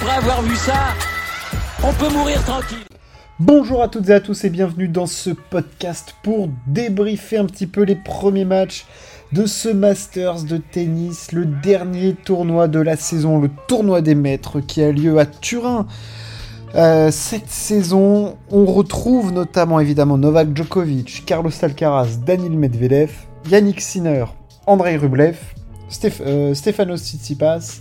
[0.00, 0.94] après avoir vu ça,
[1.82, 2.84] on peut mourir tranquille.
[3.40, 7.66] Bonjour à toutes et à tous et bienvenue dans ce podcast pour débriefer un petit
[7.66, 8.86] peu les premiers matchs
[9.32, 14.60] de ce Masters de tennis, le dernier tournoi de la saison, le tournoi des maîtres
[14.60, 15.86] qui a lieu à Turin.
[16.76, 23.10] Euh, cette saison, on retrouve notamment évidemment Novak Djokovic, Carlos Alcaraz, Daniil Medvedev,
[23.50, 24.26] Yannick Sinner,
[24.66, 25.38] Andrei Rublev,
[26.20, 27.80] euh, Stefanos Tsitsipas,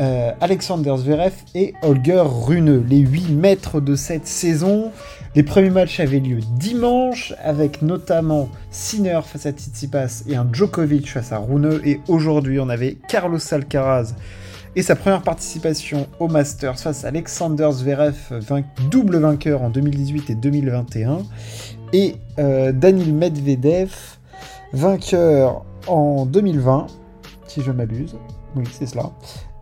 [0.00, 4.92] euh, Alexander Zverev et Holger Rune, les 8 maîtres de cette saison.
[5.34, 11.10] Les premiers matchs avaient lieu dimanche, avec notamment Sinner face à Tsitsipas et un Djokovic
[11.10, 11.80] face à Rune.
[11.84, 14.14] Et aujourd'hui, on avait Carlos Alcaraz
[14.76, 18.40] et sa première participation au Masters face à Alexander Zverev,
[18.90, 21.18] double vainqueur en 2018 et 2021.
[21.92, 23.92] Et euh, Medvedev,
[24.72, 26.86] vainqueur en 2020,
[27.48, 28.16] si je m'abuse.
[28.56, 29.10] Oui, c'est cela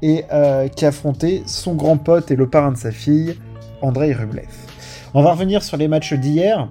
[0.02, 3.36] et euh, qui affrontait son grand pote et le parrain de sa fille,
[3.82, 4.48] Andrei Rublev.
[5.14, 6.68] On va revenir sur les matchs d'hier.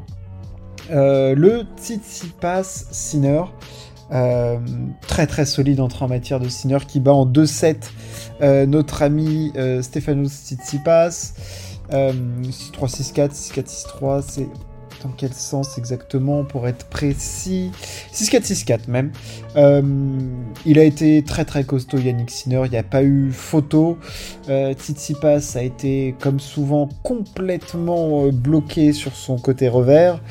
[0.92, 3.44] Euh, le Tsitsipas Sinner,
[4.12, 4.58] euh,
[5.02, 7.76] très très solide entrée en matière de Sinner qui bat en 2-7
[8.68, 9.52] notre ami
[9.82, 11.34] Stefanos Tsitsipas.
[11.90, 14.50] 6-3-6-4, 6-4-6-3, c'est
[15.04, 17.72] dans quel sens exactement pour être précis?
[18.14, 19.12] 6-4-6-4 même.
[19.56, 19.82] Euh,
[20.66, 23.98] il a été très très costaud Yannick Sinner, il n'y a pas eu photo.
[24.50, 30.22] Euh, Tsitsipas a été comme souvent complètement euh, bloqué sur son côté revers.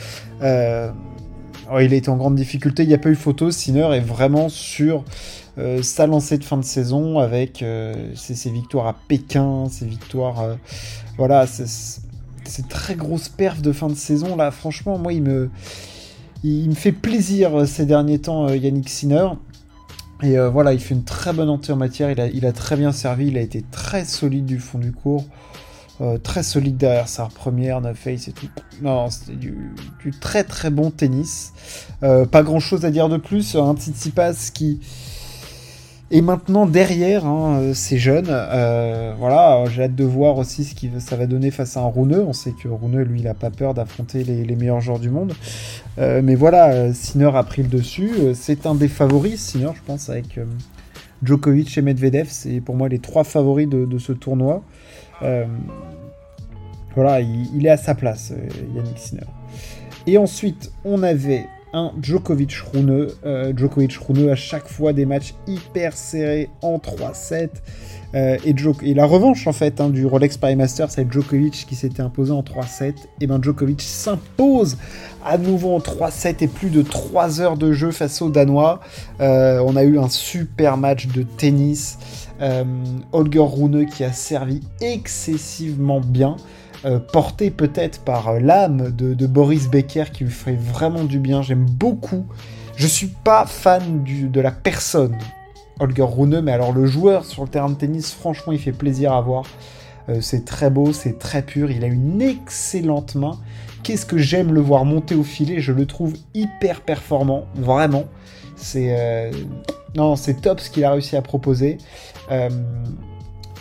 [0.43, 0.91] Euh,
[1.73, 3.51] oh, il a été en grande difficulté, il n'y a pas eu photo.
[3.51, 5.05] Sinner est vraiment sur
[5.81, 7.65] sa lancée de fin de saison avec
[8.15, 10.59] ses, victoires à Pékin, ses victoires...
[11.17, 12.03] voilà, c'est
[12.49, 15.51] ces très grosses perfs de fin de saison là, franchement, moi il me,
[16.45, 19.29] il me fait plaisir euh, ces derniers temps, euh, Yannick Sinner.
[20.23, 22.93] Et euh, voilà, il fait une très bonne entrée en matière, il a, très bien
[22.93, 25.27] servi, il a été très solide du fond du cours.
[26.23, 28.49] très solide derrière sa première, 9 face et tout.
[28.81, 31.53] Non, c'était du, du, très très bon tennis.
[32.01, 33.57] pas grand chose à dire de plus.
[33.57, 34.81] Un Tsitsipas qui,
[36.13, 40.75] et maintenant derrière hein, euh, ces jeunes, euh, voilà, j'ai hâte de voir aussi ce
[40.75, 42.23] que ça va donner face à un Runeux.
[42.23, 45.33] On sait que Runeux, lui, il n'a pas peur d'affronter les, meilleurs joueurs du monde.
[45.99, 48.13] Euh, mais voilà, Sinner a pris le dessus.
[48.35, 50.39] C'est un des favoris, Sinner, je pense, avec
[51.25, 52.29] Djokovic et Medvedev.
[52.31, 54.63] C'est pour moi les trois favoris de, ce tournoi.
[56.95, 58.33] voilà, il, il, est à sa place,
[58.77, 59.27] Yannick Sinner.
[60.07, 61.47] Et ensuite, on avait
[62.01, 63.09] Djokovic Rune.
[63.25, 67.49] Euh, Djokovic Rune à chaque fois des matchs hyper serrés en 3-7.
[68.15, 71.75] Euh, et, et, la revanche en fait hein, du Rolex Paris Masters, c'est Djokovic qui
[71.75, 72.95] s'était imposé en 3-7.
[73.21, 74.79] Et ben Djokovic s'impose
[75.25, 78.81] à nouveau en 3-7 et plus de 3 heures de jeu face aux Danois.
[79.21, 81.99] Euh, on a eu un super match de tennis.
[83.13, 86.37] Holger Rune qui a servi excessivement bien.
[86.85, 91.43] Euh, porté peut-être par euh, l'âme de, Boris Becker qui lui ferait vraiment du bien.
[91.43, 92.27] J'aime beaucoup.
[92.77, 95.17] Je suis pas fan de la personne
[95.81, 99.13] Holger Rune, mais alors le joueur sur le terrain de tennis, franchement, il fait plaisir
[99.13, 99.45] à voir.
[100.09, 101.71] Euh, c'est très beau, c'est très pur.
[101.71, 103.39] Il a une excellente main.
[103.83, 105.61] Qu'est-ce que j'aime le voir monter au filet.
[105.61, 108.05] Je le trouve hyper performant, vraiment.
[108.57, 109.33] C'est
[110.43, 111.79] top ce qu'il a réussi à proposer.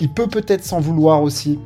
[0.02, 1.60] il peut peut-être s'en vouloir aussi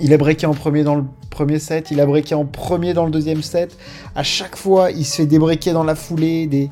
[0.00, 3.04] il a breaké en premier dans le premier set, il a breaké en premier dans
[3.04, 3.76] le deuxième set.
[4.14, 6.68] À chaque fois, il se fait débreaker dans la foulée, des,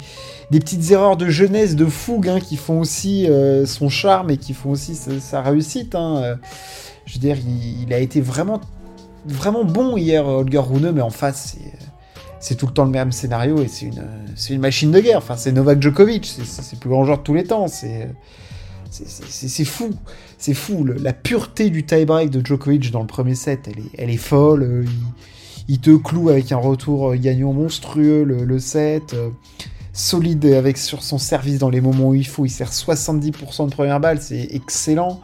[0.51, 4.55] petites erreurs de jeunesse, de fougue, hein, qui font aussi euh, son charme et qui
[4.55, 5.95] font aussi sa, réussite.
[5.95, 6.17] Hein.
[6.23, 6.35] Euh,
[7.07, 8.61] je veux dire, il, a été vraiment,
[9.65, 11.57] bon hier, Holger Rune, mais en face,
[12.41, 13.87] c'est tout le temps le même scénario et c'est
[14.51, 15.19] une, machine de guerre.
[15.19, 17.67] Enfin, c'est Novak Djokovic, c'est le plus grand joueur de tous les temps.
[18.91, 19.91] C'est fou,
[20.39, 20.85] c'est fou.
[20.85, 24.63] la pureté du tie-break de Djokovic dans le premier set, elle est, elle est folle.
[24.63, 24.85] Euh,
[25.69, 29.15] il, te cloue avec un retour euh, gagnant monstrueux le, set.
[29.15, 29.31] Euh,
[29.93, 32.47] solide avec sur son service dans les moments où il faut.
[32.47, 35.21] Il sert 70% de première balle, c'est excellent.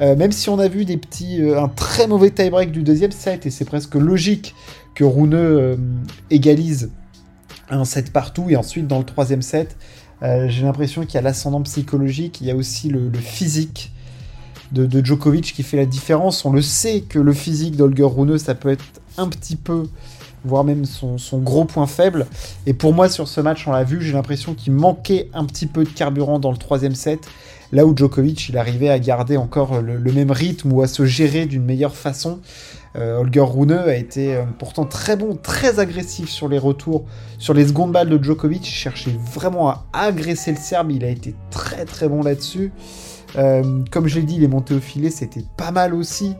[0.00, 3.50] même si on a vu des petits, un très mauvais tie-break du deuxième set, et
[3.50, 4.54] c'est presque logique
[4.96, 5.78] que Rune
[6.30, 6.90] égalise
[7.70, 9.76] un set partout, et ensuite dans le troisième set,
[10.22, 13.92] euh, j'ai l'impression qu'il y a l'ascendant psychologique, il y a aussi le, physique
[14.72, 16.44] de, Djokovic qui fait la différence.
[16.44, 18.84] On le sait que le physique d'Holger Rune, ça peut être
[19.18, 19.84] un petit peu,
[20.44, 22.26] voire même son, gros point faible.
[22.66, 25.66] Et pour moi, sur ce match, on l'a vu, j'ai l'impression qu'il manquait un petit
[25.66, 27.28] peu de carburant dans le troisième set.
[27.72, 31.46] Là où Djokovic, il arrivait à garder encore le même rythme ou à se gérer
[31.46, 32.40] d'une meilleure façon.
[32.96, 37.04] Euh, Holger Rune a été euh, pourtant très bon, très agressif sur les retours,
[37.38, 38.66] sur les secondes balles de Djokovic.
[38.66, 40.92] Il cherchait vraiment à agresser le Serbe.
[40.92, 42.72] Il a été très très bon là-dessus.
[43.34, 46.34] comme je l'ai dit, les montées au filet, c'était pas mal aussi.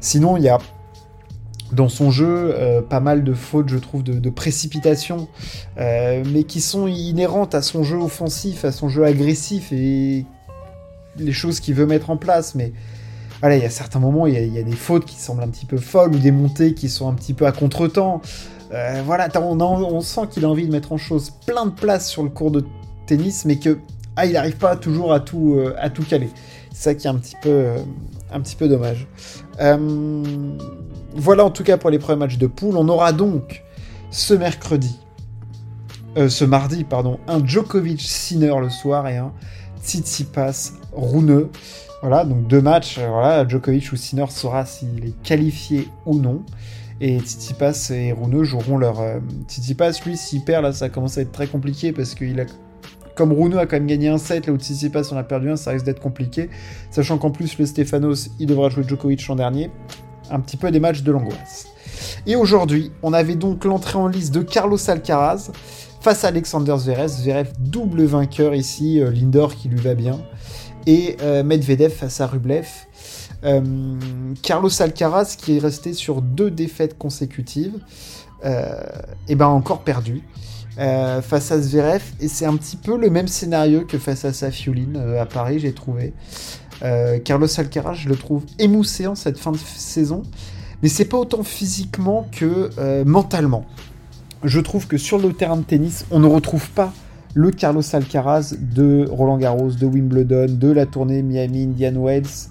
[0.00, 0.58] Sinon, il y a
[1.72, 2.54] dans son jeu
[2.90, 5.28] pas mal de fautes, je trouve, de, précipitation,
[5.78, 10.26] mais qui sont inhérentes à son jeu offensif, à son jeu agressif et
[11.18, 12.54] les choses qu'il veut mettre en place.
[12.54, 12.72] Mais
[13.40, 15.66] voilà, il y a certains moments, il y, a, des fautes qui semblent un petit
[15.66, 18.22] peu folles ou des montées qui sont un petit peu à contre-temps.
[18.72, 22.22] Euh, voilà, on, sent qu'il a envie de mettre en chose plein de place sur
[22.22, 22.64] le cours de
[23.06, 23.78] tennis, mais que
[24.16, 26.30] ah, il n'arrive pas toujours à tout, euh, à tout caler.
[26.72, 27.78] C'est ça qui est un petit peu, euh,
[28.32, 29.06] un petit peu dommage.
[31.16, 32.76] voilà en tout cas pour les premiers matchs de poule.
[32.76, 33.62] On aura donc
[34.10, 34.98] ce mercredi,
[36.16, 39.32] ce mardi, pardon, un Djokovic Sinner le soir et un
[39.82, 41.50] Tsitsipas Rouneux.
[42.00, 42.98] Voilà, donc deux matchs.
[42.98, 46.42] voilà, Djokovic ou Sinner saura s'il est qualifié ou non.
[47.00, 49.00] Et Tsitsipas et Runeux joueront leur.
[49.00, 49.18] Euh,
[49.48, 52.44] Tsitsipas, lui, s'il perd, là, ça commence à être très compliqué parce qu'il a.
[53.14, 55.56] Comme Runeux a quand même gagné un set, là où Tsitsipas en a perdu un,
[55.56, 56.50] ça risque d'être compliqué.
[56.90, 59.70] Sachant qu'en plus, le Stefanos, il devra jouer Djokovic l'an dernier.
[60.30, 61.68] Un petit peu des matchs de l'angoisse.
[62.26, 65.52] Et aujourd'hui, on avait donc l'entrée en liste de Carlos Alcaraz
[66.00, 67.08] face à Alexander Zverev.
[67.08, 70.18] Zverev double vainqueur ici, euh, Lindor qui lui va bien.
[70.86, 72.66] Et euh, Medvedev face à Rublev.
[73.44, 73.96] Euh,
[74.42, 77.74] Carlos Alcaraz, qui est resté sur deux défaites consécutives,
[78.42, 78.74] et euh,
[79.28, 80.22] eh ben encore perdu.
[80.76, 84.96] Face à Zverev, et c'est un petit peu le même scénario que face à Safiulin
[85.20, 86.12] à Paris, j'ai trouvé.
[87.24, 90.24] Carlos Alcaraz, je le trouve émoussé en cette fin de saison,
[90.82, 92.70] mais c'est pas autant physiquement que
[93.04, 93.66] mentalement.
[94.42, 96.92] Je trouve que sur le terrain de tennis, on ne retrouve pas
[97.34, 102.48] le Carlos Alcaraz de Roland Garros, de Wimbledon, de la tournée Miami Indian Wells.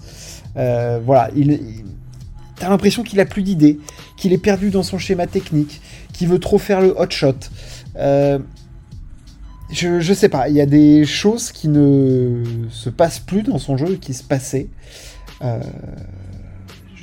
[0.56, 1.58] Euh, voilà, il,
[2.56, 3.80] t'as l'impression qu'il a plus d'idées,
[4.16, 5.80] qu'il est perdu dans son schéma technique,
[6.12, 7.34] qu'il veut trop faire le hot shot.
[7.96, 8.38] Euh,
[9.70, 13.76] je, sais pas, il y a des choses qui ne se passent plus dans son
[13.76, 14.68] jeu qui se passaient.
[15.42, 15.58] Euh,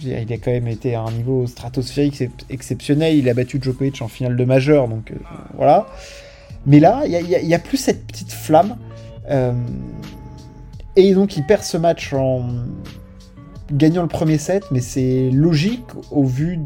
[0.04, 3.16] il a quand même été à un niveau stratosphérique exceptionnel.
[3.16, 5.13] Il a battu Djokovic en finale de majeur, donc
[5.56, 5.88] voilà.
[6.66, 8.78] Mais là, il n'y a, plus cette petite flamme.
[10.96, 12.46] et donc, il perd ce match en,
[13.72, 16.60] gagnant le premier set, mais c'est logique au vu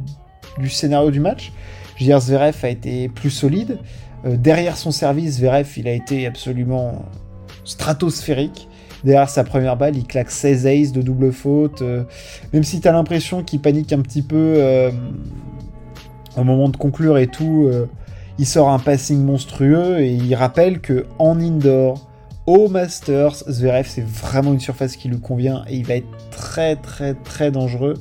[0.58, 1.52] du scénario du match.
[1.96, 3.80] Je veux dire, Zverev a été plus solide.
[4.26, 7.06] Euh, derrière son service, Zverev, il a été absolument
[7.64, 8.68] stratosphérique.
[9.04, 11.82] Derrière sa première balle, il claque 16 aces de double faute.
[11.82, 12.04] Euh,
[12.54, 14.92] même si tu as l'impression qu'il panique un petit peu euh,
[16.36, 17.70] au moment de conclure et tout,
[18.38, 22.08] il sort un passing monstrueux et il rappelle que en indoor,
[22.46, 26.76] au Masters, Zverev, c'est vraiment une surface qui lui convient et il va être très
[26.76, 27.96] très très dangereux.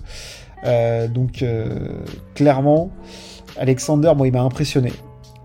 [0.65, 2.03] Euh, donc euh,
[2.35, 2.91] clairement,
[3.59, 4.93] Alexander, moi, il m'a impressionné.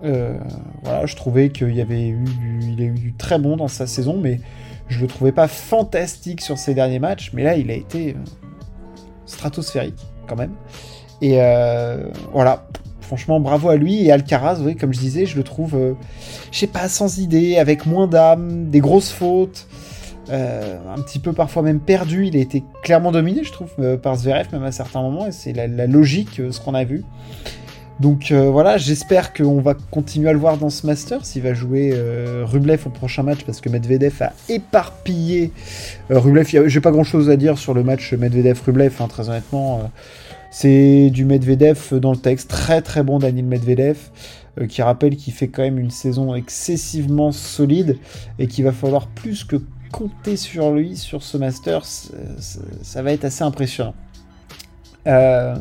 [0.04, 0.38] Euh,
[0.84, 2.26] voilà, je trouvais qu'il y avait eu,
[2.62, 4.40] il a eu du très bon dans sa saison, mais
[4.88, 7.32] je le trouvais pas fantastique sur ses derniers matchs.
[7.34, 8.16] Mais là, il a été
[9.26, 10.54] stratosphérique quand même.
[11.22, 11.38] Et
[12.32, 12.66] voilà,
[13.10, 14.06] franchement, bravo à lui.
[14.06, 15.94] Et Alcaraz, oui, comme je disais, je le trouve, euh,
[16.52, 19.66] je sais pas, sans idée, avec moins d'âme, des grosses fautes,
[20.30, 22.28] euh, un petit peu parfois même perdu.
[22.28, 25.32] Il a été clairement dominé, je trouve, euh, par Zverev, même à certains moments, et
[25.32, 27.04] c'est la, logique, ce qu'on a vu.
[28.00, 31.94] Donc voilà, j'espère qu'on va continuer à le voir dans ce Master, s'il va jouer
[32.46, 35.52] Rublev au prochain match, parce que Medvedev a éparpillé
[36.10, 36.48] Rublev.
[36.68, 39.92] J'ai pas grand chose à dire sur le match Medvedev-Rublev, hein, très honnêtement.
[40.52, 43.98] C'est du Medvedev dans le texte, très très bon Daniel Medvedev,
[44.60, 47.98] euh, qui rappelle qu'il fait quand même une saison excessivement solide
[48.40, 49.58] et qu'il va falloir plus que
[49.92, 53.96] compter sur lui sur ce Master, ça va être assez impressionnant.
[55.08, 55.56] Euh,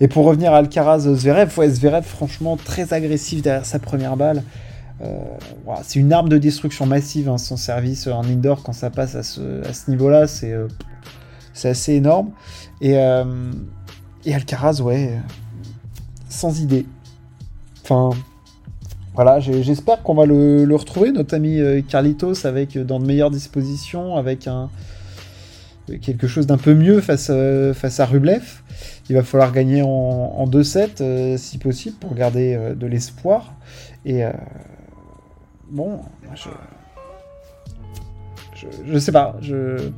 [0.00, 4.42] et pour revenir à Alcaraz Zverev, ouais, Zverev franchement très agressif derrière sa première balle.
[5.00, 5.18] Euh,
[5.82, 9.24] c'est une arme de destruction massive hein, son service en indoor quand ça passe à
[9.24, 10.54] ce, à ce niveau-là, c'est
[11.64, 12.30] assez énorme.
[12.80, 12.96] Et
[14.26, 15.18] et Alcaraz, ouais,
[16.28, 16.86] sans idée.
[17.82, 18.10] Enfin,
[19.14, 23.30] voilà, j'espère qu'on va le, retrouver, notre ami euh, Carlitos, avec euh, dans de meilleures
[23.30, 24.70] dispositions, avec un
[26.00, 28.42] quelque chose d'un peu mieux face, euh, à Rublev.
[29.10, 33.54] Il va falloir gagner en, 2-7 si possible pour garder de l'espoir.
[34.06, 34.22] Et
[35.70, 36.00] bon,
[36.34, 36.48] je,
[38.54, 39.90] je, je sais pas, je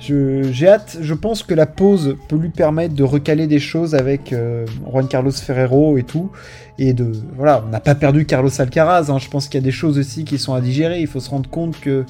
[0.00, 4.32] j'ai hâte, je pense que la pause peut lui permettre de recaler des choses avec
[4.32, 6.30] euh, Juan Carlos Ferrero et tout.
[6.78, 7.12] Et de.
[7.36, 9.10] Voilà, on n'a pas perdu Carlos Alcaraz.
[9.10, 9.18] Hein.
[9.18, 11.00] je pense qu'il y a des choses aussi qui sont à digérer.
[11.00, 12.04] Il faut se rendre compte que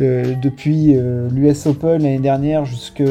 [0.00, 3.02] euh, depuis euh, l'US Open l'année dernière jusqu'à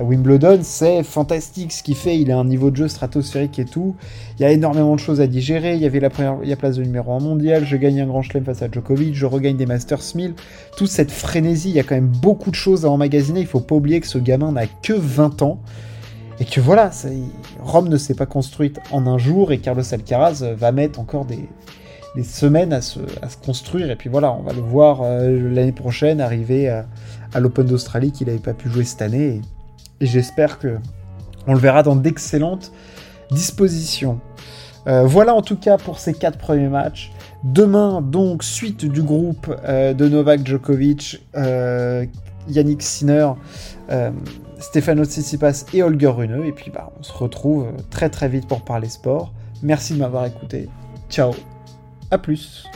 [0.00, 2.18] Wimbledon, c'est fantastique ce qu'il fait.
[2.18, 3.94] Il a un niveau de jeu stratosphérique et tout.
[4.38, 5.74] Il y a énormément de choses à digérer.
[5.74, 7.66] Il y avait la première il y a place de numéro 1 mondial.
[7.66, 9.14] Je gagne un grand chelem face à Djokovic.
[9.14, 10.34] Je regagne des Masters 1000.
[10.76, 13.40] Toute cette frénésie, il y a quand même beaucoup de choses à emmagasiner.
[13.40, 15.60] Il faut pas oublier que ce gamin n'a que 20 ans.
[16.38, 16.90] Et que voilà,
[17.60, 21.46] Rome ne s'est pas construite en un jour et Carlos Alcaraz va mettre encore des,
[22.14, 22.98] des semaines à se,
[23.44, 23.90] construire.
[23.90, 26.86] Et puis voilà, on va le voir euh, l'année prochaine arriver à,
[27.38, 29.40] l'Open d'Australie qu'il n'avait pas pu jouer cette année.
[30.00, 30.78] Et, j'espère que
[31.46, 32.72] on le verra dans d'excellentes
[33.30, 34.20] dispositions.
[34.86, 37.12] Euh, voilà en tout cas pour ces quatre premiers matchs.
[37.44, 41.22] Demain, donc, suite du groupe euh, de Novak Djokovic,
[42.48, 43.32] Yannick Sinner,
[44.58, 46.44] Stefano Tsitsipas et Holger Rune.
[46.44, 49.32] Et puis, bah, on se retrouve très très vite pour parler sport.
[49.62, 50.68] Merci de m'avoir écouté.
[51.08, 51.32] Ciao
[52.10, 52.66] a plus